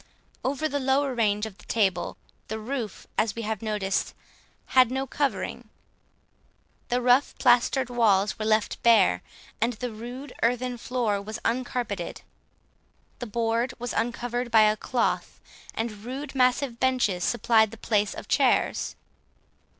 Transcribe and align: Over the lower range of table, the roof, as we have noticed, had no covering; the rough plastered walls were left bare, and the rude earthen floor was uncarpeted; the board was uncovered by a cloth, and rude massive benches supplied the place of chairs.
Over 0.43 0.67
the 0.67 0.79
lower 0.79 1.13
range 1.13 1.45
of 1.45 1.59
table, 1.67 2.17
the 2.47 2.57
roof, 2.57 3.05
as 3.19 3.35
we 3.35 3.43
have 3.43 3.61
noticed, 3.61 4.15
had 4.73 4.89
no 4.89 5.05
covering; 5.05 5.69
the 6.89 6.99
rough 7.03 7.35
plastered 7.37 7.87
walls 7.91 8.39
were 8.39 8.45
left 8.45 8.81
bare, 8.81 9.21
and 9.61 9.73
the 9.73 9.91
rude 9.91 10.33
earthen 10.41 10.79
floor 10.79 11.21
was 11.21 11.37
uncarpeted; 11.45 12.21
the 13.19 13.27
board 13.27 13.75
was 13.77 13.93
uncovered 13.93 14.49
by 14.49 14.61
a 14.61 14.75
cloth, 14.75 15.39
and 15.75 15.91
rude 16.03 16.33
massive 16.33 16.79
benches 16.79 17.23
supplied 17.23 17.69
the 17.69 17.77
place 17.77 18.15
of 18.15 18.27
chairs. 18.27 18.95